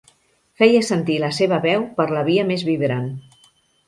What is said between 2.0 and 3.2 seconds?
la via més vibrant.